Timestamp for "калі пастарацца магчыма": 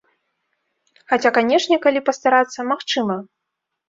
1.83-3.19